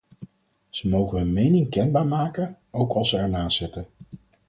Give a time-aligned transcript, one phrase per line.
[0.69, 3.85] Ze mogen hun mening kenbaar maken, ook als ze ernaast zitten.